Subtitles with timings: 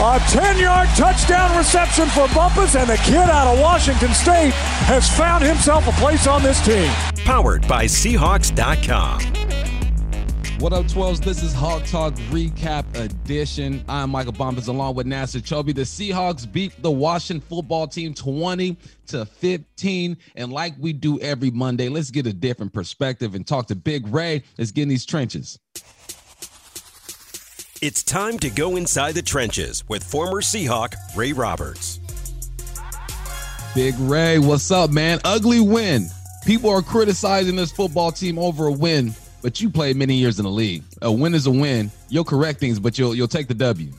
[0.00, 4.52] A 10 yard touchdown reception for Bumpus, and the kid out of Washington State
[4.86, 6.88] has found himself a place on this team.
[7.24, 9.20] Powered by Seahawks.com.
[10.60, 11.24] What up, 12s?
[11.24, 13.84] This is Hawk Talk Recap Edition.
[13.88, 15.74] I'm Michael Bumpus along with Nasser Chobe.
[15.74, 18.76] The Seahawks beat the Washington football team 20
[19.08, 20.16] to 15.
[20.36, 24.06] And like we do every Monday, let's get a different perspective and talk to Big
[24.06, 24.44] Ray.
[24.58, 25.58] Let's get in these trenches.
[27.80, 32.00] It's time to go inside the trenches with former Seahawk Ray Roberts.
[33.72, 35.20] Big Ray, what's up, man?
[35.24, 36.08] Ugly win.
[36.44, 40.44] People are criticizing this football team over a win, but you played many years in
[40.44, 40.82] the league.
[41.02, 41.92] A win is a win.
[42.08, 43.92] You'll correct things, but you'll you'll take the W.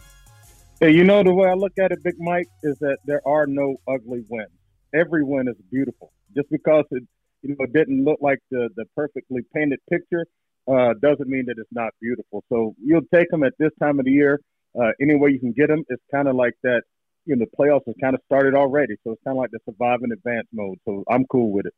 [0.82, 3.48] Hey, you know the way I look at it, Big Mike, is that there are
[3.48, 4.50] no ugly wins.
[4.94, 6.12] Every win is beautiful.
[6.36, 7.04] Just because it
[7.44, 10.26] you know didn't look like the the perfectly painted picture
[10.70, 12.44] uh, doesn't mean that it's not beautiful.
[12.50, 14.40] So you'll take them at this time of the year.
[14.80, 16.84] Uh, any way you can get them, it's kind of like that.
[17.26, 19.60] You know, the playoffs have kind of started already, so it's kind of like the
[19.66, 20.78] survive in advance mode.
[20.86, 21.74] So I'm cool with it.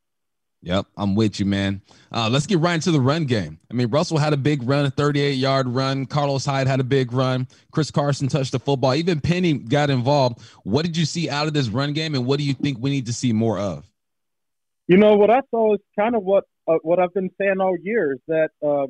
[0.64, 1.82] Yep, I'm with you, man.
[2.12, 3.60] Uh, let's get right into the run game.
[3.72, 6.06] I mean, Russell had a big run, a 38 yard run.
[6.06, 7.48] Carlos Hyde had a big run.
[7.72, 8.94] Chris Carson touched the football.
[8.94, 10.40] Even Penny got involved.
[10.64, 12.92] What did you see out of this run game, and what do you think we
[12.92, 13.90] need to see more of?
[14.88, 17.76] You know, what I saw is kind of what uh, what I've been saying all
[17.82, 18.88] year is that uh,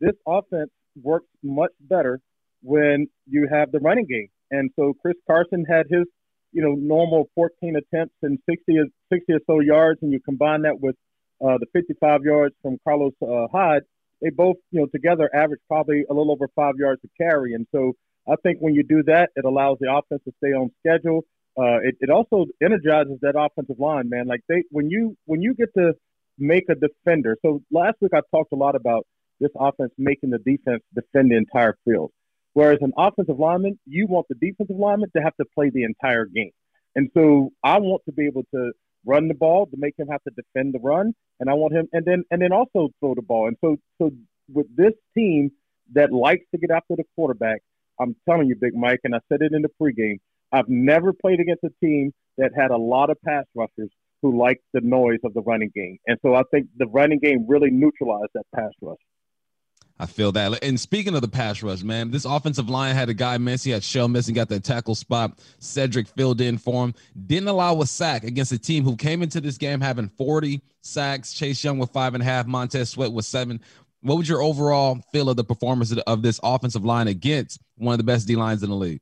[0.00, 0.70] this offense
[1.00, 2.20] works much better
[2.62, 4.28] when you have the running game.
[4.50, 6.04] And so Chris Carson had his,
[6.52, 8.78] you know, normal 14 attempts and 60,
[9.12, 10.96] 60 or so yards, and you combine that with
[11.44, 13.82] uh, the 55 yards from Carlos uh, Hyde,
[14.20, 17.54] they both, you know, together average probably a little over five yards to carry.
[17.54, 17.94] And so
[18.28, 21.24] I think when you do that, it allows the offense to stay on schedule.
[21.58, 24.26] Uh, it, it also energizes that offensive line, man.
[24.26, 25.94] Like they, when you when you get to
[26.42, 27.36] make a defender.
[27.42, 29.06] So last week I talked a lot about
[29.40, 32.12] this offense making the defense defend the entire field.
[32.54, 36.26] Whereas an offensive lineman, you want the defensive lineman to have to play the entire
[36.26, 36.50] game.
[36.94, 38.72] And so I want to be able to
[39.06, 41.88] run the ball to make him have to defend the run, and I want him
[41.92, 43.48] and then and then also throw the ball.
[43.48, 44.10] And so so
[44.52, 45.50] with this team
[45.94, 47.62] that likes to get after the quarterback,
[48.00, 50.18] I'm telling you, Big Mike, and I said it in the pregame,
[50.52, 53.90] I've never played against a team that had a lot of pass rushers
[54.22, 55.98] who like the noise of the running game.
[56.06, 58.96] And so I think the running game really neutralized that pass rush.
[59.98, 60.64] I feel that.
[60.64, 63.62] And speaking of the pass rush, man, this offensive line had a guy miss.
[63.62, 65.38] He had Shell missing, got that tackle spot.
[65.58, 66.94] Cedric filled in for him.
[67.26, 71.32] Didn't allow a sack against a team who came into this game having 40 sacks.
[71.32, 72.46] Chase Young with five and a half.
[72.46, 73.60] Montez Sweat with seven.
[74.00, 77.98] What was your overall feel of the performance of this offensive line against one of
[77.98, 79.00] the best D lines in the league?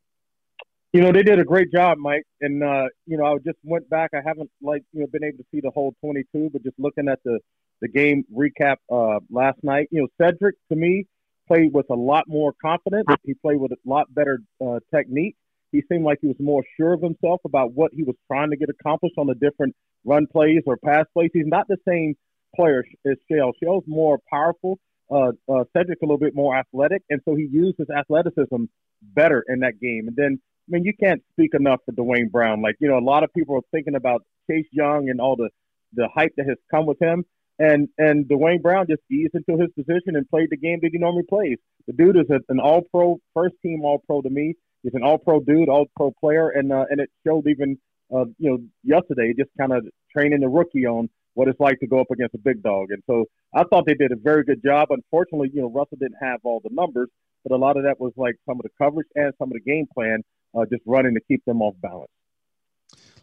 [0.92, 2.24] You know, they did a great job, Mike.
[2.40, 4.10] And uh, you know, I just went back.
[4.14, 7.08] I haven't like you know been able to see the whole 22, but just looking
[7.08, 7.38] at the
[7.80, 11.06] the game recap uh, last night, you know, Cedric to me
[11.48, 13.06] played with a lot more confidence.
[13.24, 15.36] He played with a lot better uh, technique.
[15.72, 18.56] He seemed like he was more sure of himself about what he was trying to
[18.56, 19.74] get accomplished on the different
[20.04, 21.30] run plays or pass plays.
[21.32, 22.14] He's not the same
[22.54, 23.52] player as Shell.
[23.62, 24.78] Shell's more powerful.
[25.10, 28.64] Uh, uh, Cedric a little bit more athletic, and so he used his athleticism
[29.02, 30.06] better in that game.
[30.06, 30.40] And then
[30.70, 32.62] I mean, you can't speak enough for Duane Brown.
[32.62, 35.48] Like, you know, a lot of people are thinking about Chase Young and all the,
[35.94, 37.25] the hype that has come with him.
[37.58, 40.98] And and Duane Brown just eased into his position and played the game that he
[40.98, 41.58] normally plays.
[41.86, 44.54] The dude is a, an All Pro, first team All Pro to me.
[44.82, 47.76] He's an All Pro dude, All Pro player, and uh, and it showed even
[48.14, 51.87] uh, you know yesterday just kind of training the rookie on what it's like to
[51.87, 52.92] go up against a big dog.
[52.92, 54.88] And so I thought they did a very good job.
[54.91, 57.10] Unfortunately, you know Russell didn't have all the numbers,
[57.44, 59.60] but a lot of that was like some of the coverage and some of the
[59.60, 60.22] game plan
[60.55, 62.11] uh, just running to keep them off balance.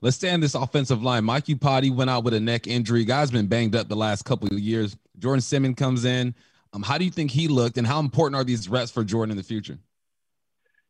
[0.01, 1.23] Let's stay on this offensive line.
[1.25, 3.03] Mike Iupati went out with a neck injury.
[3.03, 4.95] Guy's been banged up the last couple of years.
[5.17, 6.35] Jordan Simmons comes in.
[6.73, 9.31] Um, how do you think he looked, and how important are these reps for Jordan
[9.31, 9.79] in the future?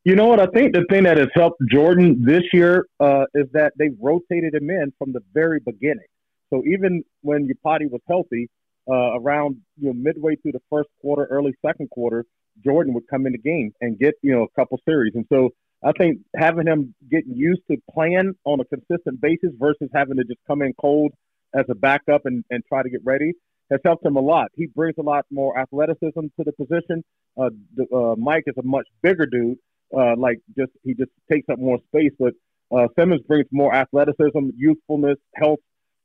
[0.04, 0.40] You know what?
[0.40, 4.54] I think the thing that has helped Jordan this year uh, is that they rotated
[4.54, 6.08] him in from the very beginning.
[6.50, 8.50] So even when Iupati was healthy,
[8.90, 12.26] uh, around you know midway through the first quarter, early second quarter,
[12.64, 15.14] Jordan would come in the game and get you know a couple series.
[15.16, 15.50] And so
[15.84, 20.24] I think having him getting used to playing on a consistent basis versus having to
[20.24, 21.12] just come in cold
[21.54, 23.34] as a backup and, and try to get ready
[23.70, 24.48] has helped him a lot.
[24.56, 27.04] He brings a lot more athleticism to the position.
[27.38, 27.50] Uh,
[27.94, 29.58] uh, Mike is a much bigger dude.
[29.96, 32.34] Uh, like just he just takes up more space, but
[32.76, 35.60] uh, Simmons brings more athleticism, youthfulness, health,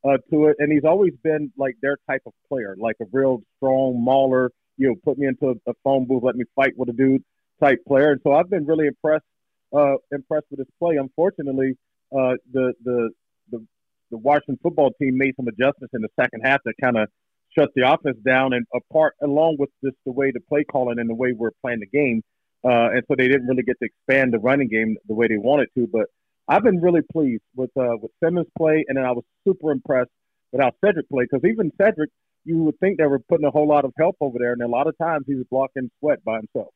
[0.05, 3.43] uh, to it, and he's always been like their type of player, like a real
[3.57, 4.51] strong mauler.
[4.77, 7.23] You know, put me into a phone booth, let me fight with a dude
[7.63, 8.13] type player.
[8.13, 9.25] And so I've been really impressed
[9.75, 10.97] uh, impressed with his play.
[10.97, 11.77] Unfortunately,
[12.13, 13.11] uh, the the
[13.51, 13.67] the
[14.11, 17.09] the Washington football team made some adjustments in the second half that kind of
[17.57, 21.09] shut the offense down and apart along with just the way the play calling and
[21.09, 22.23] the way we're playing the game.
[22.65, 25.37] Uh, and so they didn't really get to expand the running game the way they
[25.37, 25.87] wanted to.
[25.87, 26.07] But
[26.49, 30.11] I've been really pleased with uh, with Simmons' play, and then I was super impressed
[30.53, 32.11] with how Cedric played because even Cedric,
[32.45, 34.69] you would think they were putting a whole lot of help over there, and a
[34.69, 36.73] lot of times he was blocking Sweat by himself.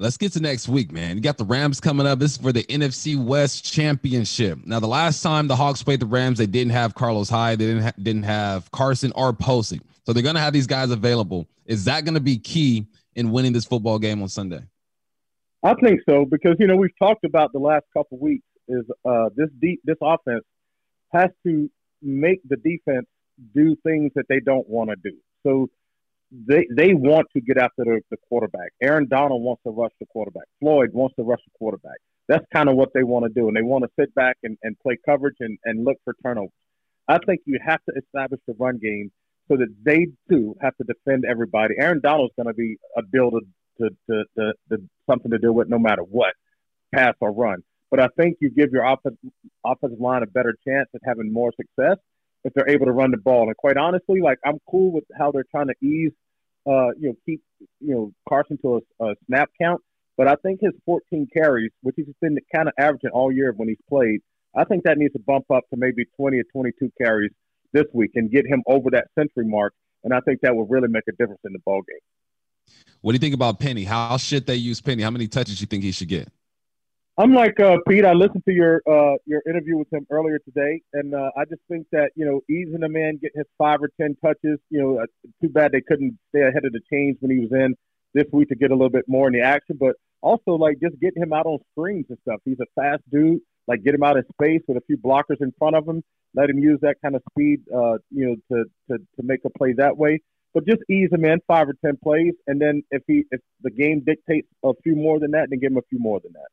[0.00, 1.16] Let's get to next week, man.
[1.16, 2.18] You got the Rams coming up.
[2.18, 4.58] This is for the NFC West Championship.
[4.64, 7.66] Now, the last time the Hawks played the Rams, they didn't have Carlos Hyde, they
[7.66, 11.46] didn't ha- didn't have Carson or Posey, so they're going to have these guys available.
[11.66, 14.62] Is that going to be key in winning this football game on Sunday?
[15.62, 19.28] I think so because you know we've talked about the last couple weeks is uh,
[19.36, 20.44] this deep this offense
[21.12, 21.70] has to
[22.00, 23.06] make the defense
[23.54, 25.14] do things that they don't want to do.
[25.42, 25.68] So
[26.30, 28.70] they they want to get after the, the quarterback.
[28.80, 30.44] Aaron Donald wants to rush the quarterback.
[30.60, 31.98] Floyd wants to rush the quarterback.
[32.28, 34.56] That's kind of what they want to do, and they want to sit back and,
[34.62, 36.52] and play coverage and, and look for turnovers.
[37.08, 39.10] I think you have to establish the run game
[39.48, 41.74] so that they too have to defend everybody.
[41.80, 43.40] Aaron Donald's going to be a to,
[43.78, 44.76] to, to, to, to
[45.08, 46.34] something to deal with no matter what,
[46.94, 47.64] pass or run.
[47.90, 49.18] But I think you give your offensive
[49.66, 51.96] offensive line a better chance at having more success
[52.44, 53.48] if they're able to run the ball.
[53.48, 56.12] And quite honestly, like I'm cool with how they're trying to ease,
[56.66, 57.42] uh, you know, keep
[57.80, 59.80] you know Carson to a, a snap count.
[60.16, 63.68] But I think his 14 carries, which he's been kind of averaging all year when
[63.68, 64.20] he's played,
[64.54, 67.30] I think that needs to bump up to maybe 20 or 22 carries
[67.72, 69.72] this week and get him over that century mark.
[70.04, 72.76] And I think that will really make a difference in the ball game.
[73.00, 73.84] What do you think about Penny?
[73.84, 75.02] How should they use Penny?
[75.02, 76.28] How many touches do you think he should get?
[77.18, 78.04] I'm like uh, Pete.
[78.04, 81.60] I listened to your uh, your interview with him earlier today, and uh, I just
[81.68, 84.58] think that you know easing a man getting his five or ten touches.
[84.70, 85.06] You know, uh,
[85.42, 87.74] too bad they couldn't stay ahead of the chains when he was in
[88.14, 89.76] this week to get a little bit more in the action.
[89.78, 92.40] But also like just getting him out on screens and stuff.
[92.44, 93.40] He's a fast dude.
[93.66, 96.02] Like get him out of space with a few blockers in front of him.
[96.34, 99.50] Let him use that kind of speed, uh, you know, to, to to make a
[99.50, 100.20] play that way.
[100.54, 103.70] But just ease him in five or ten plays, and then if he if the
[103.70, 106.48] game dictates a few more than that, then give him a few more than that.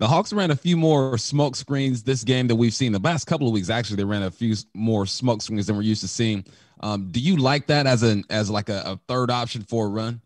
[0.00, 3.26] The Hawks ran a few more smoke screens this game that we've seen the past
[3.26, 3.68] couple of weeks.
[3.68, 6.42] Actually, they ran a few more smoke screens than we're used to seeing.
[6.80, 9.88] Um, do you like that as an as like a, a, third option for a
[9.90, 10.22] run?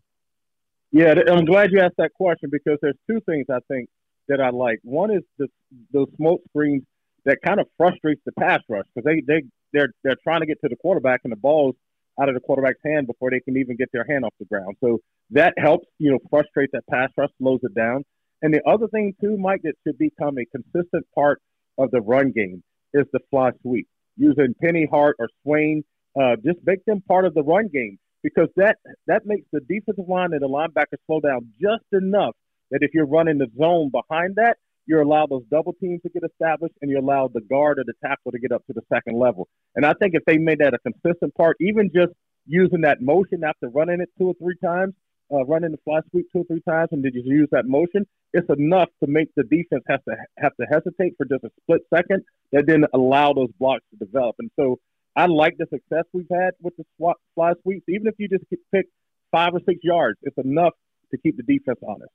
[0.93, 3.89] Yeah, I'm glad you asked that question because there's two things I think
[4.29, 4.79] that I like.
[4.83, 5.49] One is the
[5.91, 6.83] those smoke screens
[7.25, 9.43] that kind of frustrates the pass rush because they they
[9.73, 11.75] they're they're trying to get to the quarterback and the ball's
[12.17, 14.77] out of the quarterback's hand before they can even get their hand off the ground.
[14.79, 14.99] So
[15.31, 18.05] that helps, you know, frustrate that pass rush, slows it down.
[18.45, 21.41] And the other thing too, Mike, that should become a consistent part
[21.79, 22.61] of the run game
[22.93, 23.87] is the fly sweep.
[24.17, 25.83] Using Penny Hart or Swain,
[26.15, 28.77] uh, just make them part of the run game because that
[29.07, 32.35] that makes the defensive line and the linebacker slow down just enough
[32.69, 36.21] that if you're running the zone behind that, you're allowed those double teams to get
[36.23, 39.17] established and you allow the guard or the tackle to get up to the second
[39.17, 39.47] level.
[39.75, 42.13] And I think if they made that a consistent part, even just
[42.45, 44.93] using that motion after running it two or three times,
[45.31, 48.05] uh, running the fly sweep two or three times and did you use that motion,
[48.33, 51.81] it's enough to make the defense have to have to hesitate for just a split
[51.93, 54.35] second that then allow those blocks to develop.
[54.39, 54.79] And so
[55.15, 57.85] I like the success we've had with the fly sweeps.
[57.87, 58.87] Even if you just pick
[59.31, 60.73] five or six yards, it's enough
[61.11, 62.11] to keep the defense honest.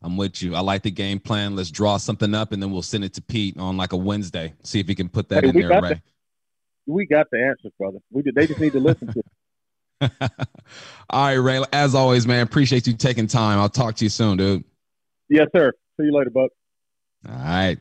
[0.00, 0.54] I'm with you.
[0.54, 1.54] I like the game plan.
[1.54, 4.54] Let's draw something up and then we'll send it to Pete on like a Wednesday.
[4.62, 6.00] See if he can put that hey, in there, right?
[6.86, 7.98] The, we got the answers, brother.
[8.10, 9.26] We did, they just need to listen to it.
[11.10, 11.62] All right, Ray.
[11.72, 13.58] As always, man, appreciate you taking time.
[13.58, 14.64] I'll talk to you soon, dude.
[15.28, 15.72] Yes, sir.
[15.98, 16.50] See you later, Buck.
[17.28, 17.78] All right.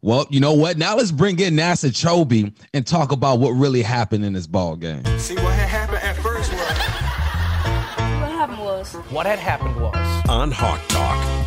[0.00, 0.78] Well, you know what?
[0.78, 4.76] Now let's bring in Nasser Chobe and talk about what really happened in this ball
[4.76, 5.04] game.
[5.18, 6.60] See what had happened at first was.
[8.20, 8.94] What happened was.
[9.10, 10.28] What had happened was.
[10.28, 11.37] On Hawk Talk.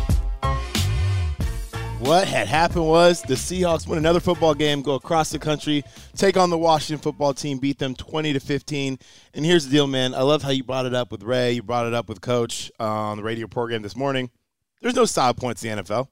[2.02, 5.84] What had happened was the Seahawks win another football game, go across the country,
[6.16, 8.98] take on the Washington football team, beat them 20 to 15.
[9.34, 10.12] And here's the deal, man.
[10.12, 11.52] I love how you brought it up with Ray.
[11.52, 14.32] You brought it up with Coach uh, on the radio program this morning.
[14.80, 16.08] There's no style points in the NFL.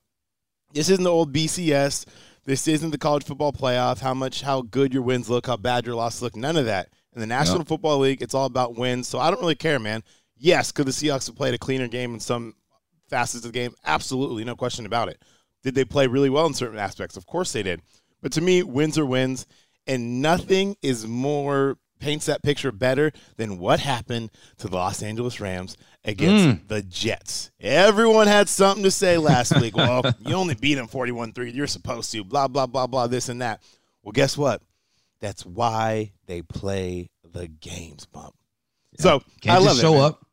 [0.72, 2.06] This isn't the old BCS.
[2.44, 3.98] This isn't the college football playoff.
[3.98, 6.36] How much, how good your wins look, how bad your losses look.
[6.36, 6.90] None of that.
[7.14, 7.64] In the National.
[7.64, 9.08] Football League, it's all about wins.
[9.08, 10.04] So I don't really care, man.
[10.38, 12.54] Yes, could the Seahawks have played a cleaner game in some
[13.08, 13.74] facets of the game?
[13.84, 15.20] Absolutely, no question about it.
[15.62, 17.16] Did they play really well in certain aspects?
[17.16, 17.82] Of course they did.
[18.22, 19.46] But to me, wins are wins,
[19.86, 25.38] and nothing is more paints that picture better than what happened to the Los Angeles
[25.38, 26.68] Rams against mm.
[26.68, 27.50] the Jets.
[27.60, 29.76] Everyone had something to say last week.
[29.76, 31.52] Well, you only beat them 41 3.
[31.52, 32.24] You're supposed to.
[32.24, 33.62] Blah, blah, blah, blah, this and that.
[34.02, 34.62] Well, guess what?
[35.20, 38.34] That's why they play the games, bump.
[38.98, 40.02] So Can't I love just it, show man.
[40.02, 40.26] up.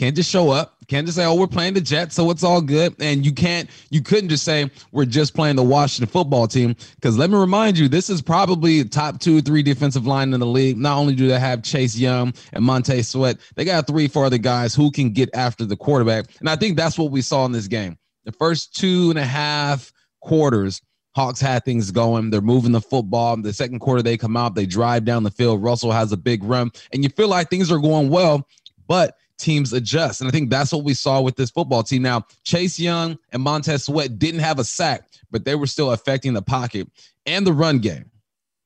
[0.00, 0.78] Can't just show up.
[0.88, 3.68] Can't just say, "Oh, we're playing the Jets, so it's all good." And you can't,
[3.90, 6.74] you couldn't just say we're just playing the Washington football team.
[6.94, 10.46] Because let me remind you, this is probably top two, three defensive line in the
[10.46, 10.78] league.
[10.78, 14.38] Not only do they have Chase Young and Montez Sweat, they got three, four other
[14.38, 16.28] guys who can get after the quarterback.
[16.40, 17.98] And I think that's what we saw in this game.
[18.24, 19.92] The first two and a half
[20.22, 20.80] quarters,
[21.14, 22.30] Hawks had things going.
[22.30, 23.36] They're moving the football.
[23.36, 25.62] The second quarter, they come out, they drive down the field.
[25.62, 28.48] Russell has a big run, and you feel like things are going well,
[28.88, 30.20] but teams adjust.
[30.20, 32.02] And I think that's what we saw with this football team.
[32.02, 36.32] Now, Chase Young and Montez Sweat didn't have a sack, but they were still affecting
[36.32, 36.88] the pocket
[37.26, 38.10] and the run game.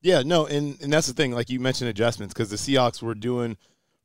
[0.02, 1.32] Yeah, no, and, and that's the thing.
[1.32, 3.56] Like you mentioned, adjustments because the Seahawks were doing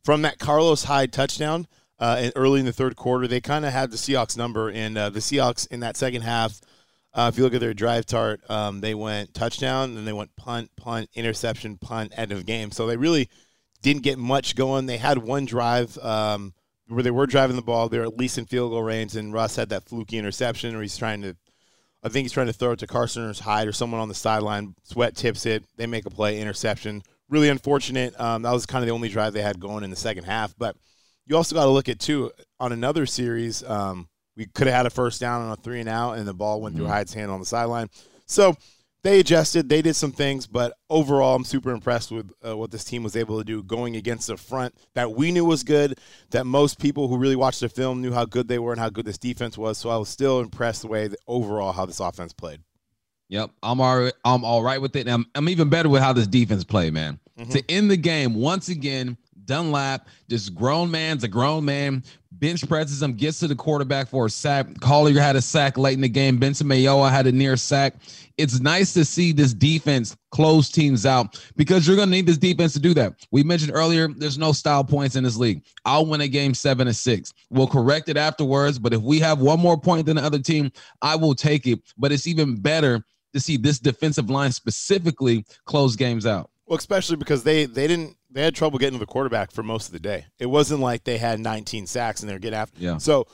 [0.04, 1.68] from that Carlos Hyde touchdown
[2.00, 3.28] uh, and early in the third quarter.
[3.28, 6.62] They kind of had the Seahawks number, and uh, the Seahawks in that second half.
[7.14, 10.34] Uh, if you look at their drive chart, um, they went touchdown, then they went
[10.36, 12.72] punt, punt, interception, punt, end of game.
[12.72, 13.30] So they really
[13.82, 14.86] didn't get much going.
[14.86, 16.54] They had one drive um,
[16.90, 17.88] where they were driving the ball.
[17.88, 20.82] They were at least in field goal range, and Russ had that fluky interception, or
[20.82, 21.36] he's trying to
[22.02, 24.16] I think he's trying to throw it to Carson or Hyde or someone on the
[24.16, 24.76] sideline.
[24.84, 25.64] Sweat tips it.
[25.76, 27.04] They make a play, interception.
[27.28, 28.20] Really unfortunate.
[28.20, 30.56] Um, that was kind of the only drive they had going in the second half.
[30.58, 30.78] But
[31.26, 33.64] you also got to look at too on another series.
[33.64, 36.34] Um, we could have had a first down on a three and out, and the
[36.34, 37.90] ball went through Hyde's hand on the sideline.
[38.26, 38.56] So
[39.04, 39.70] they adjusted.
[39.70, 43.16] They did some things, but overall, I'm super impressed with uh, what this team was
[43.16, 45.98] able to do going against a front that we knew was good.
[46.32, 48.90] That most people who really watched the film knew how good they were and how
[48.90, 49.78] good this defense was.
[49.78, 52.62] So I was still impressed the way that overall how this offense played.
[53.30, 54.14] Yep, I'm all right.
[54.26, 55.02] I'm all right with it.
[55.02, 57.20] And I'm, I'm even better with how this defense played, man.
[57.52, 63.02] To end the game, once again, Dunlap, this grown man's a grown man, bench presses
[63.02, 64.68] him, gets to the quarterback for a sack.
[64.80, 66.38] Collier had a sack late in the game.
[66.38, 67.96] Benson Mayowa had a near sack.
[68.38, 72.38] It's nice to see this defense close teams out because you're going to need this
[72.38, 73.14] defense to do that.
[73.32, 75.64] We mentioned earlier, there's no style points in this league.
[75.86, 77.34] I'll win a game seven to six.
[77.50, 80.72] We'll correct it afterwards, but if we have one more point than the other team,
[81.02, 81.80] I will take it.
[81.98, 86.50] But it's even better to see this defensive line specifically close games out.
[86.66, 89.88] Well, especially because they they didn't they had trouble getting to the quarterback for most
[89.88, 90.26] of the day.
[90.38, 92.80] It wasn't like they had 19 sacks and they're get after.
[92.80, 92.98] Yeah.
[92.98, 93.28] So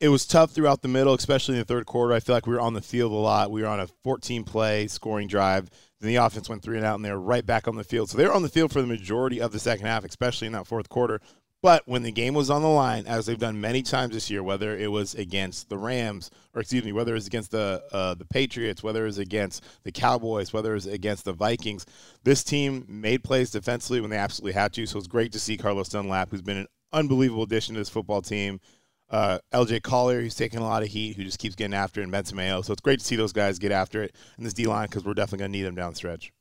[0.00, 2.14] it was tough throughout the middle, especially in the third quarter.
[2.14, 3.50] I feel like we were on the field a lot.
[3.50, 5.68] We were on a 14 play scoring drive.
[6.00, 8.08] Then the offense went three and out, and they were right back on the field.
[8.08, 10.54] So they were on the field for the majority of the second half, especially in
[10.54, 11.20] that fourth quarter.
[11.62, 14.42] But when the game was on the line, as they've done many times this year,
[14.42, 18.14] whether it was against the Rams, or excuse me, whether it was against the uh,
[18.14, 21.84] the Patriots, whether it was against the Cowboys, whether it was against the Vikings,
[22.24, 24.86] this team made plays defensively when they absolutely had to.
[24.86, 28.22] So it's great to see Carlos Dunlap, who's been an unbelievable addition to this football
[28.22, 28.60] team.
[29.10, 32.04] Uh, LJ Collier, who's taking a lot of heat, who just keeps getting after it,
[32.04, 32.64] and Benson Mayowa.
[32.64, 35.04] So it's great to see those guys get after it in this D line because
[35.04, 36.32] we're definitely going to need them down the stretch.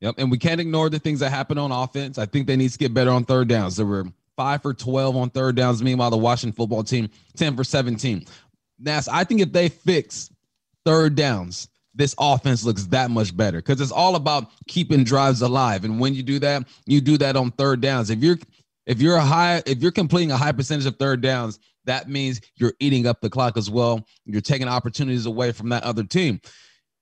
[0.00, 0.16] Yep.
[0.18, 2.18] And we can't ignore the things that happen on offense.
[2.18, 3.76] I think they need to get better on third downs.
[3.76, 4.06] There were
[4.40, 5.82] five for 12 on third downs.
[5.82, 8.24] Meanwhile, the Washington football team, 10 for 17.
[8.78, 10.30] Nas, I think if they fix
[10.86, 15.84] third downs, this offense looks that much better because it's all about keeping drives alive.
[15.84, 18.08] And when you do that, you do that on third downs.
[18.08, 18.38] If you're
[18.86, 22.40] if you're a high, if you're completing a high percentage of third downs, that means
[22.56, 24.06] you're eating up the clock as well.
[24.24, 26.40] You're taking opportunities away from that other team.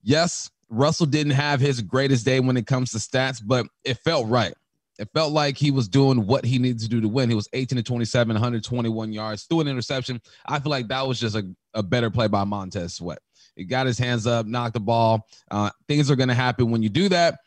[0.03, 4.27] Yes, Russell didn't have his greatest day when it comes to stats, but it felt
[4.27, 4.55] right.
[4.99, 7.29] It felt like he was doing what he needed to do to win.
[7.29, 10.21] He was 18 to 27, 121 yards, threw an interception.
[10.47, 13.21] I feel like that was just a, a better play by Montez Sweat.
[13.55, 15.27] He got his hands up, knocked the ball.
[15.51, 17.39] Uh, things are going to happen when you do that,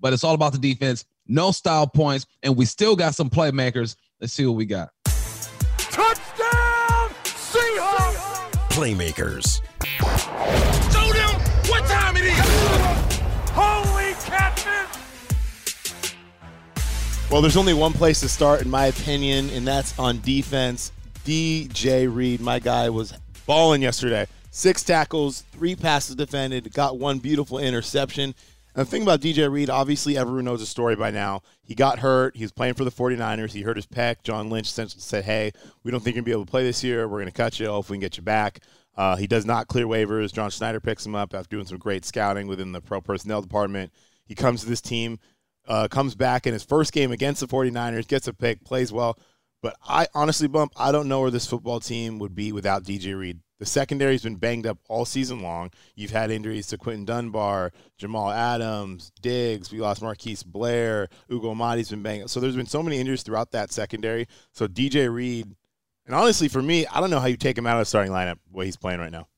[0.00, 1.04] but it's all about the defense.
[1.26, 3.94] No style points, and we still got some playmakers.
[4.20, 4.90] Let's see what we got.
[5.78, 8.50] Touchdown, Seahawks!
[8.70, 9.60] Playmakers.
[17.30, 20.90] Well, there's only one place to start, in my opinion, and that's on defense.
[21.24, 23.14] DJ Reed, my guy, was
[23.46, 24.26] balling yesterday.
[24.50, 28.34] Six tackles, three passes defended, got one beautiful interception.
[28.74, 31.42] And the thing about DJ Reed, obviously everyone knows the story by now.
[31.62, 32.34] He got hurt.
[32.34, 33.52] He was playing for the 49ers.
[33.52, 34.24] He hurt his pec.
[34.24, 35.52] John Lynch essentially said, hey,
[35.84, 37.06] we don't think you're going to be able to play this year.
[37.06, 37.78] We're going to cut you.
[37.78, 38.58] if we can get you back.
[38.96, 40.32] Uh, he does not clear waivers.
[40.32, 43.92] John Schneider picks him up after doing some great scouting within the pro personnel department.
[44.26, 45.20] He comes to this team,
[45.70, 49.16] uh, comes back in his first game against the 49ers, gets a pick, plays well.
[49.62, 53.16] But I honestly, Bump, I don't know where this football team would be without DJ
[53.16, 53.38] Reed.
[53.60, 55.70] The secondary's been banged up all season long.
[55.94, 59.70] You've had injuries to Quinton Dunbar, Jamal Adams, Diggs.
[59.70, 61.08] We lost Marquise Blair.
[61.30, 62.30] Ugo Amadi's been banged up.
[62.30, 64.26] So there's been so many injuries throughout that secondary.
[64.52, 65.54] So DJ Reed,
[66.06, 68.12] and honestly, for me, I don't know how you take him out of the starting
[68.12, 69.28] lineup way he's playing right now.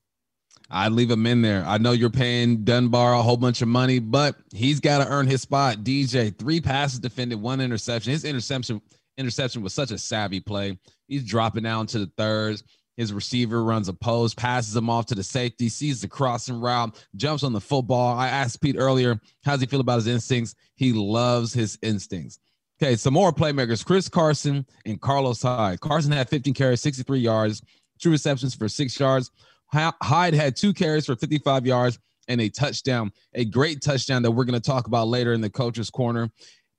[0.72, 1.64] I'd leave him in there.
[1.66, 5.26] I know you're paying Dunbar a whole bunch of money, but he's got to earn
[5.26, 5.78] his spot.
[5.78, 8.12] DJ, three passes defended, one interception.
[8.12, 8.80] His interception
[9.18, 10.78] interception was such a savvy play.
[11.08, 12.64] He's dropping down to the thirds.
[12.96, 17.02] His receiver runs a post, passes him off to the safety, sees the crossing route,
[17.16, 18.16] jumps on the football.
[18.16, 20.54] I asked Pete earlier, how's he feel about his instincts?
[20.74, 22.38] He loves his instincts.
[22.82, 25.80] Okay, some more playmakers Chris Carson and Carlos Hyde.
[25.80, 27.62] Carson had 15 carries, 63 yards,
[27.98, 29.30] two receptions for six yards.
[29.72, 31.98] Hyde had two carries for 55 yards
[32.28, 35.50] and a touchdown, a great touchdown that we're going to talk about later in the
[35.50, 36.30] coach's corner.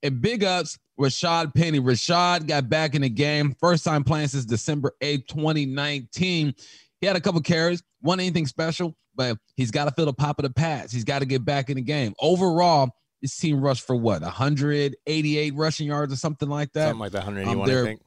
[0.01, 1.79] And big ups, Rashad Penny.
[1.79, 6.53] Rashad got back in the game, first time playing since December 8th, 2019.
[6.99, 10.39] He had a couple carries, won anything special, but he's got to feel the pop
[10.39, 10.91] of the pads.
[10.91, 12.13] He's got to get back in the game.
[12.21, 12.89] Overall,
[13.21, 16.89] this team rushed for what, 188 rushing yards or something like that?
[16.89, 18.01] Something like that, 181, um, I think.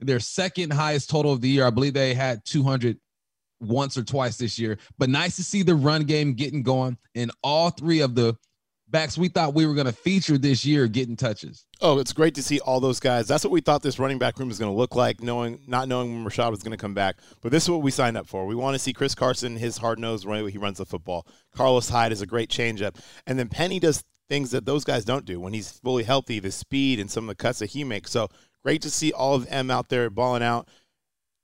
[0.00, 1.66] Their second highest total of the year.
[1.66, 2.98] I believe they had 200
[3.60, 4.78] once or twice this year.
[4.98, 8.36] But nice to see the run game getting going and all three of the
[8.88, 11.66] backs we thought we were going to feature this year getting touches.
[11.80, 13.26] Oh, it's great to see all those guys.
[13.26, 15.88] That's what we thought this running back room was going to look like, knowing not
[15.88, 17.16] knowing when Rashad was going to come back.
[17.42, 18.46] But this is what we signed up for.
[18.46, 21.26] We want to see Chris Carson, his hard nosed way he runs the football.
[21.54, 22.96] Carlos Hyde is a great changeup,
[23.26, 26.38] and then Penny does things that those guys don't do when he's fully healthy.
[26.40, 28.10] The speed and some of the cuts that he makes.
[28.10, 28.28] So
[28.62, 30.68] great to see all of them out there balling out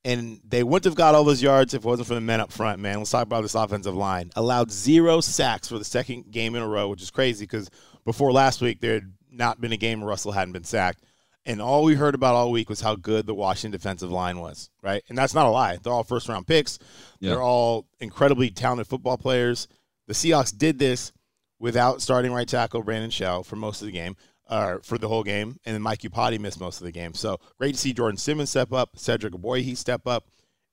[0.04, 2.50] and they wouldn't have got all those yards if it wasn't for the men up
[2.50, 2.98] front, man.
[2.98, 4.30] Let's talk about this offensive line.
[4.34, 7.70] Allowed zero sacks for the second game in a row, which is crazy because
[8.04, 11.02] before last week, there had not been a game where Russell hadn't been sacked.
[11.44, 14.70] And all we heard about all week was how good the Washington defensive line was,
[14.80, 15.02] right?
[15.08, 15.76] And that's not a lie.
[15.76, 16.78] They're all first round picks,
[17.20, 17.30] yeah.
[17.30, 19.66] they're all incredibly talented football players.
[20.06, 21.12] The Seahawks did this
[21.58, 24.16] without starting right tackle Brandon Shell for most of the game
[24.52, 27.14] uh, for the whole game, and then Mike Iupati missed most of the game.
[27.14, 30.26] So great to see Jordan Simmons step up, Cedric Ogbuehi step up.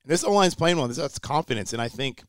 [0.04, 0.86] And this line's playing well.
[0.86, 2.22] This that's confidence, and I think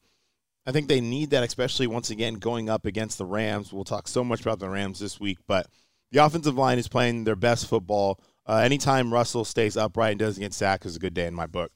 [0.65, 3.74] I think they need that, especially once again going up against the Rams.
[3.74, 5.67] We'll talk so much about the Rams this week, but
[6.12, 8.22] the offensive line is playing their best football.
[8.46, 11.48] Uh, anytime Russell stays upright and doesn't get sacked is a good day in my
[11.48, 11.74] book.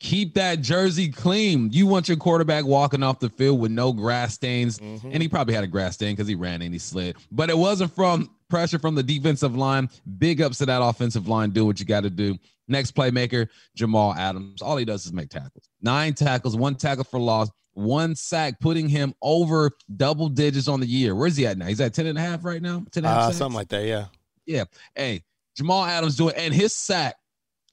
[0.00, 1.70] Keep that jersey clean.
[1.72, 4.78] You want your quarterback walking off the field with no grass stains.
[4.78, 5.10] Mm-hmm.
[5.12, 7.16] And he probably had a grass stain because he ran and he slid.
[7.32, 9.88] But it wasn't from pressure from the defensive line.
[10.18, 11.50] Big ups to that offensive line.
[11.50, 12.38] Do what you got to do.
[12.68, 14.62] Next playmaker, Jamal Adams.
[14.62, 15.68] All he does is make tackles.
[15.80, 20.86] Nine tackles, one tackle for loss, one sack, putting him over double digits on the
[20.86, 21.14] year.
[21.14, 21.66] Where's he at now?
[21.66, 22.84] He's at 10 and a half right now?
[22.92, 24.06] 10 and a half uh, something like that, yeah.
[24.46, 24.64] Yeah.
[24.94, 25.24] Hey,
[25.56, 27.16] Jamal Adams doing, and his sack,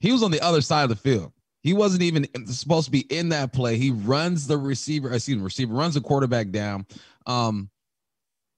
[0.00, 1.32] he was on the other side of the field.
[1.66, 3.76] He wasn't even supposed to be in that play.
[3.76, 6.86] He runs the receiver, excuse me, receiver runs the quarterback down.
[7.26, 7.70] Um,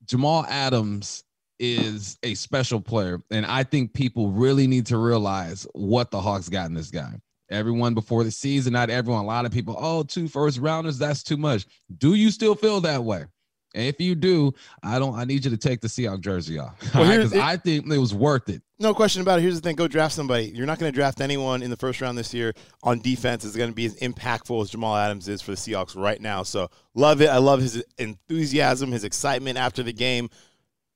[0.05, 1.25] Jamal Adams
[1.59, 6.51] is a special player, and I think people really need to realize what the Hawks
[6.51, 7.15] got in this guy.
[7.49, 11.23] Everyone before the season, not everyone, a lot of people, oh, two first rounders, that's
[11.23, 11.65] too much.
[11.97, 13.25] Do you still feel that way?
[13.75, 14.53] And if you do,
[14.83, 15.15] I don't.
[15.15, 17.43] I need you to take the Seahawks jersey off because right?
[17.43, 18.63] I think it was worth it.
[18.79, 19.43] No question about it.
[19.43, 20.47] Here's the thing: go draft somebody.
[20.47, 23.57] You're not going to draft anyone in the first round this year on defense is
[23.57, 26.43] going to be as impactful as Jamal Adams is for the Seahawks right now.
[26.43, 27.29] So love it.
[27.29, 30.31] I love his enthusiasm, his excitement after the game,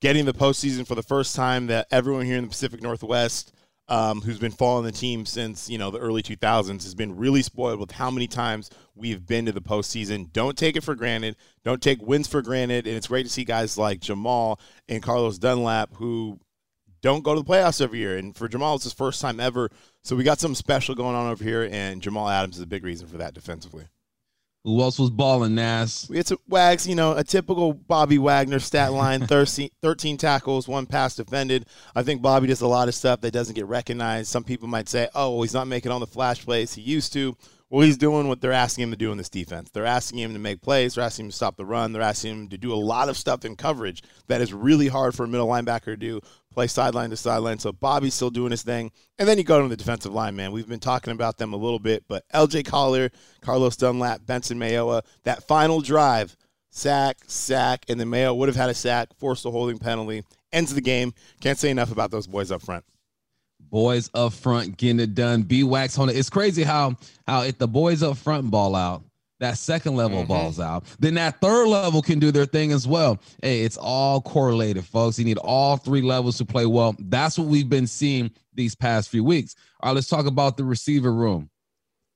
[0.01, 1.67] getting the postseason for the first time.
[1.67, 3.53] That everyone here in the Pacific Northwest
[3.93, 7.43] um, who's been following the team since you know the early 2000s, has been really
[7.43, 10.33] spoiled with how many times we've been to the postseason.
[10.33, 11.35] Don't take it for granted.
[11.63, 12.87] Don't take wins for granted.
[12.87, 16.39] And it's great to see guys like Jamal and Carlos Dunlap who
[17.03, 18.17] don't go to the playoffs every year.
[18.17, 19.69] And for Jamal, it's his first time ever.
[20.01, 22.83] So we got something special going on over here, and Jamal Adams is a big
[22.83, 23.85] reason for that defensively.
[24.65, 26.09] Who else was balling, Nas?
[26.09, 30.85] It's a Wags, you know, a typical Bobby Wagner stat line 13, 13 tackles, one
[30.85, 31.65] pass defended.
[31.95, 34.29] I think Bobby does a lot of stuff that doesn't get recognized.
[34.29, 37.11] Some people might say, oh, well, he's not making all the flash plays he used
[37.11, 37.35] to.
[37.69, 39.71] Well, he's doing what they're asking him to do in this defense.
[39.71, 40.93] They're asking him to make plays.
[40.93, 41.91] They're asking him to stop the run.
[41.91, 45.15] They're asking him to do a lot of stuff in coverage that is really hard
[45.15, 46.21] for a middle linebacker to do,
[46.53, 47.59] play sideline to sideline.
[47.59, 48.91] So Bobby's still doing his thing.
[49.19, 50.51] And then you go to the defensive line, man.
[50.51, 53.11] We've been talking about them a little bit, but LJ Collier,
[53.41, 56.35] Carlos Dunlap, Benson Mayowa, that final drive,
[56.69, 60.73] sack, sack, and then Mayo would have had a sack, forced a holding penalty, ends
[60.73, 61.13] the game.
[61.41, 62.85] Can't say enough about those boys up front
[63.69, 65.41] boys up front getting it done.
[65.41, 66.15] B wax on it.
[66.15, 66.95] It's crazy how
[67.27, 69.03] how if the boys up front ball out,
[69.43, 70.27] that second level mm-hmm.
[70.27, 73.19] balls out, then that third level can do their thing as well.
[73.41, 75.19] Hey, it's all correlated, folks.
[75.19, 76.95] You need all three levels to play well.
[76.99, 79.55] That's what we've been seeing these past few weeks.
[79.81, 81.49] All right, let's talk about the receiver room.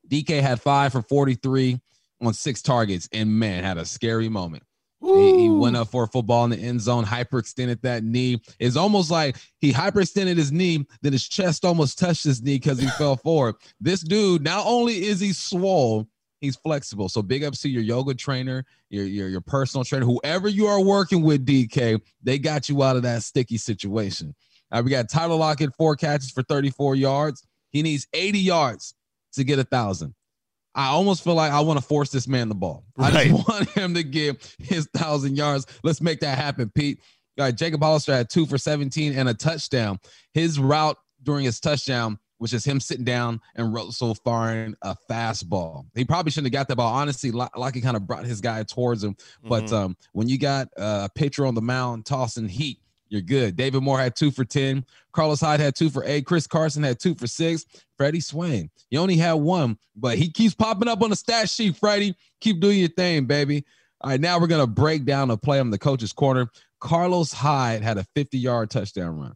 [0.10, 1.80] DK had five for 43
[2.22, 4.64] on six targets, and man, had a scary moment.
[5.00, 8.42] He, he, went up for a football in the end zone, hyperextended that knee.
[8.60, 12.80] It's almost like he hyperextended his knee, then his chest almost touched his knee because
[12.80, 13.56] he fell forward.
[13.80, 16.08] This dude, not only is he swole,
[16.40, 17.10] He's flexible.
[17.10, 20.82] So big ups to your yoga trainer, your, your your personal trainer, whoever you are
[20.82, 22.02] working with, DK.
[22.22, 24.36] They got you out of that sticky situation.
[24.72, 27.46] Right, we got Tyler Lockett, four catches for 34 yards.
[27.72, 28.94] He needs 80 yards
[29.34, 30.14] to get a thousand.
[30.76, 32.84] I almost feel like I want to force this man the ball.
[32.98, 35.66] I just want him to get his thousand yards.
[35.84, 37.00] Let's make that happen, Pete.
[37.40, 40.00] All right, Jacob Hollister had two for 17 and a touchdown.
[40.34, 45.86] His route during his touchdown was just him sitting down and Russell firing a fastball.
[45.96, 46.94] He probably shouldn't have got that ball.
[46.94, 49.16] Honestly, Lo- Lockie kind of brought his guy towards him.
[49.44, 49.74] But Mhm.
[49.74, 53.56] um, when you got a pitcher on the mound tossing heat, you're good.
[53.56, 54.86] David Moore had two for 10.
[55.14, 56.26] Carlos Hyde had two for eight.
[56.26, 57.66] Chris Carson had two for six.
[57.98, 61.76] Freddie Swain, you only had one, but he keeps popping up on the stat sheet,
[61.78, 62.16] Freddie.
[62.42, 63.66] Keep doing your thing, baby.
[64.02, 66.52] All right, now we're going to break down a play on the coach's corner.
[66.80, 69.36] Carlos Hyde had a 50 yard touchdown run.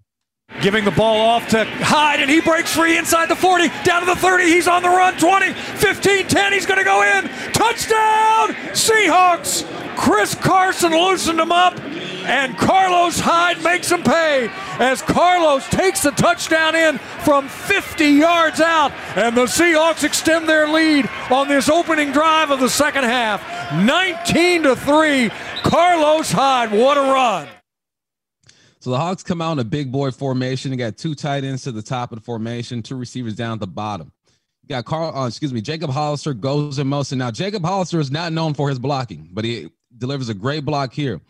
[0.60, 4.06] Giving the ball off to Hyde, and he breaks free inside the 40, down to
[4.06, 4.44] the 30.
[4.44, 5.18] He's on the run.
[5.18, 6.54] 20, 15, 10.
[6.54, 7.28] He's going to go in.
[7.54, 9.66] Touchdown, Seahawks.
[9.96, 16.12] Chris Carson loosened him up, and Carlos Hyde makes him pay as Carlos takes the
[16.12, 22.12] touchdown in from 50 yards out, and the Seahawks extend their lead on this opening
[22.12, 23.42] drive of the second half.
[23.74, 25.30] 19 to 3.
[25.64, 27.48] Carlos Hyde, what a run.
[28.82, 30.72] So the Hawks come out in a big boy formation.
[30.72, 33.60] They got two tight ends to the top of the formation, two receivers down at
[33.60, 34.12] the bottom.
[34.64, 37.20] You got Carl, uh, excuse me, Jacob Hollister goes in motion.
[37.20, 40.94] Now, Jacob Hollister is not known for his blocking, but he delivers a great block
[40.94, 41.22] here.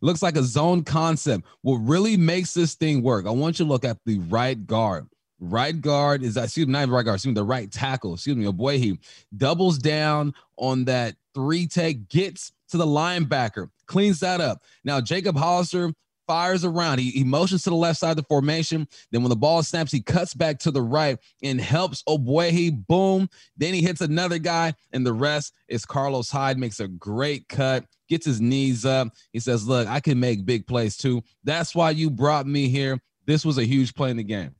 [0.00, 1.44] Looks like a zone concept.
[1.62, 5.06] What really makes this thing work, I want you to look at the right guard.
[5.38, 8.46] Right guard is, excuse me, not right guard, excuse me, the right tackle, excuse me,
[8.46, 8.98] Ogbuehi
[9.36, 14.64] doubles down on that three tech, gets to the linebacker, cleans that up.
[14.82, 15.92] Now, Jacob Hollister
[16.26, 16.98] fires around.
[16.98, 18.88] He, he motions to the left side of the formation.
[19.12, 22.86] Then when the ball snaps, he cuts back to the right and helps Ogbuehi.
[22.86, 23.28] Boom.
[23.56, 26.58] Then he hits another guy, and the rest is Carlos Hyde.
[26.58, 29.08] Makes a great cut, gets his knees up.
[29.32, 31.22] He says, Look, I can make big plays too.
[31.44, 33.00] That's why you brought me here.
[33.26, 34.55] This was a huge play in the game.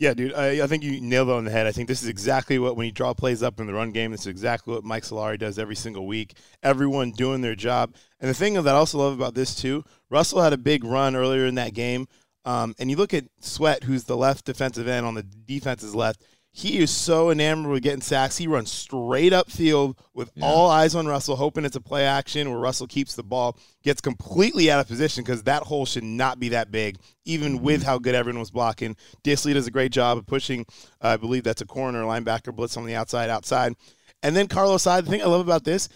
[0.00, 1.66] Yeah, dude, I, I think you nailed it on the head.
[1.66, 4.12] I think this is exactly what when you draw plays up in the run game.
[4.12, 6.34] This is exactly what Mike Solari does every single week.
[6.62, 7.94] Everyone doing their job.
[8.20, 11.16] And the thing that I also love about this too, Russell had a big run
[11.16, 12.06] earlier in that game.
[12.44, 16.22] Um, and you look at Sweat, who's the left defensive end on the defense's left.
[16.50, 18.36] He is so enamored with getting sacks.
[18.36, 22.50] He runs straight up field with all eyes on Russell, hoping it's a play action
[22.50, 26.40] where Russell keeps the ball, gets completely out of position because that hole should not
[26.40, 28.96] be that big, even with how good everyone was blocking.
[29.22, 30.66] Dissly does a great job of pushing,
[31.00, 33.74] uh, I believe that's a corner linebacker blitz on the outside, outside.
[34.22, 35.88] And then Carlos Hyde, the thing I love about this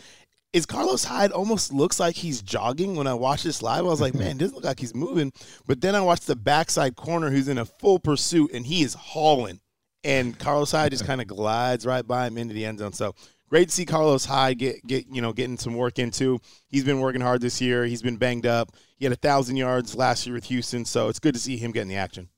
[0.53, 2.95] is Carlos Hyde almost looks like he's jogging.
[2.95, 5.33] When I watched this live, I was like, man, it doesn't look like he's moving.
[5.67, 8.95] But then I watched the backside corner who's in a full pursuit and he is
[8.95, 9.61] hauling.
[10.05, 12.93] And Carlos Hyde just kind of glides right by him into the end zone.
[12.93, 13.15] So
[13.49, 16.41] great to see Carlos Hyde get get you know getting some work into.
[16.69, 17.85] He's been working hard this year.
[17.85, 18.73] He's been banged up.
[18.97, 21.71] He had a thousand yards last year with Houston, so it's good to see him
[21.73, 22.29] getting the action.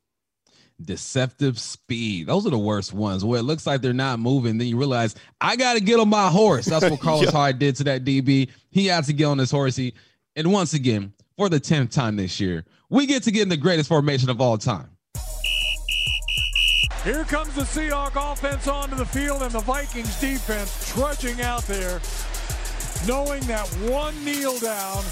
[0.83, 2.27] Deceptive speed.
[2.27, 4.59] Those are the worst ones where it looks like they're not moving.
[4.59, 6.65] Then you realize, I got to get on my horse.
[6.67, 7.31] That's what Carlos Yeah.
[7.31, 8.51] Hyde did to that DB.
[8.71, 9.77] He had to get on his horse.
[9.77, 9.95] He,
[10.35, 13.57] and once again, for the 10th time this year, we get to get in the
[13.57, 14.89] greatest formation of all time.
[17.05, 22.01] Here comes the Seahawk offense onto the field and the Vikings defense trudging out there,
[23.07, 25.05] knowing that one kneel down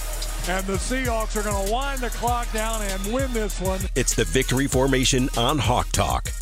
[0.49, 3.81] and the Seahawks are going to wind the clock down and win this one.
[3.95, 6.33] It's the victory formation on Hawk Talk.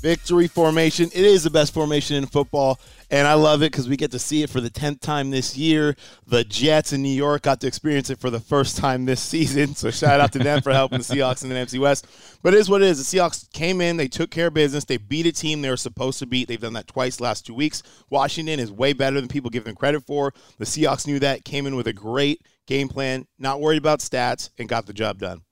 [0.00, 1.06] Victory formation.
[1.06, 2.78] It is the best formation in football,
[3.10, 5.56] and I love it because we get to see it for the 10th time this
[5.56, 5.96] year.
[6.26, 9.74] The Jets in New York got to experience it for the first time this season,
[9.74, 12.06] so shout out to them for helping the Seahawks in the NFC West.
[12.42, 13.10] But it is what it is.
[13.10, 15.76] The Seahawks came in, they took care of business, they beat a team they were
[15.76, 16.46] supposed to beat.
[16.46, 17.82] They've done that twice last two weeks.
[18.08, 20.32] Washington is way better than people give them credit for.
[20.58, 24.50] The Seahawks knew that, came in with a great game plan, not worried about stats,
[24.58, 25.42] and got the job done.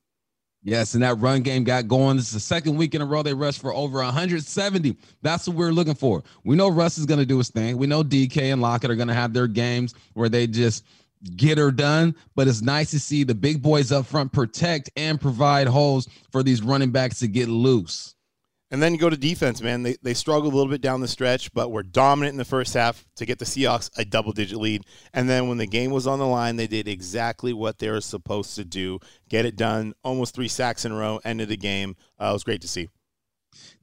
[0.67, 2.17] Yes, and that run game got going.
[2.17, 4.97] This is the second week in a row they rushed for over 170.
[5.23, 6.25] That's what we're looking for.
[6.43, 7.79] We know Russ is going to do his thing.
[7.79, 10.85] We know DK and Lockett are going to have their games where they just
[11.37, 12.17] get her done.
[12.35, 16.43] But it's nice to see the big boys up front protect and provide holes for
[16.43, 18.16] these running backs to get loose.
[18.71, 19.85] And then you go to defense, man.
[19.85, 22.75] They, they struggled a little bit down the stretch, but were dominant in the first
[22.75, 24.83] half to get the Seahawks a double digit lead.
[25.13, 28.01] And then when the game was on the line, they did exactly what they were
[28.01, 28.99] supposed to do
[29.29, 29.95] get it done.
[30.03, 31.97] Almost three sacks in a row, end of the game.
[32.21, 32.89] Uh, it was great to see.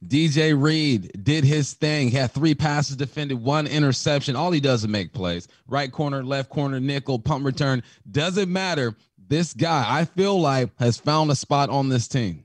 [0.04, 2.10] DJ Reed did his thing.
[2.10, 4.36] He had three passes defended, one interception.
[4.36, 5.48] All he does is make plays.
[5.66, 7.82] Right corner, left corner, nickel, punt return.
[8.10, 8.94] Doesn't matter.
[9.26, 12.43] This guy, I feel like, has found a spot on this team.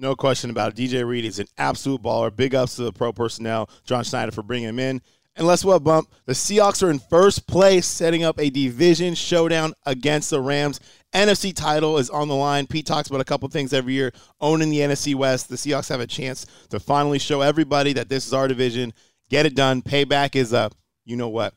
[0.00, 0.82] No question about it.
[0.82, 2.34] DJ Reed is an absolute baller.
[2.34, 5.02] Big ups to the pro personnel, John Schneider, for bringing him in.
[5.36, 6.08] And let's what, Bump?
[6.24, 10.80] The Seahawks are in first place, setting up a division showdown against the Rams.
[11.12, 12.66] NFC title is on the line.
[12.66, 14.10] Pete talks about a couple things every year.
[14.40, 18.26] Owning the NFC West, the Seahawks have a chance to finally show everybody that this
[18.26, 18.94] is our division.
[19.28, 19.82] Get it done.
[19.82, 20.74] Payback is up.
[21.04, 21.52] You know what?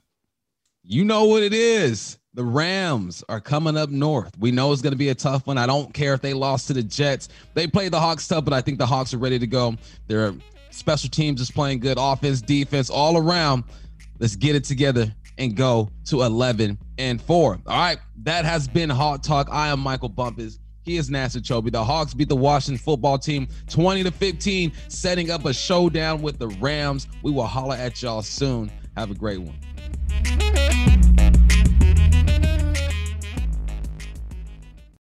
[0.84, 2.20] You know what it is.
[2.36, 4.36] The Rams are coming up north.
[4.40, 5.60] We know it's going to be a tough one.
[5.60, 7.30] I don't care if they lost to the Jets.
[7.54, 9.76] They played the Hawks tough, but I think the Hawks are ready to go.
[10.08, 10.34] Their
[10.72, 13.66] special teams is playing good, offense, defense, all around.
[14.18, 17.60] Let's get it together and go to 11 and 4.
[17.68, 19.48] All right, that has been Hawk Talk.
[19.52, 20.58] I am Michael Bumpus.
[20.82, 21.72] He is Nasser Chobe.
[21.72, 26.40] The Hawks beat the Washington football team 20 to 15, setting up a showdown with
[26.40, 27.08] the Rams.
[27.22, 28.72] We will holler at y'all soon.
[28.98, 29.56] Have a great one.